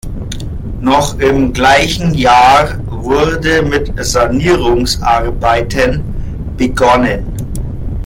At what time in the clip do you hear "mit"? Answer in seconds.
3.61-3.93